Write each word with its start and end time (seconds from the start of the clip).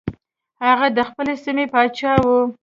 هغه 0.65 0.87
د 0.97 0.99
خپلې 1.09 1.33
سیمې 1.43 1.65
پاچا 1.73 2.13
و. 2.23 2.27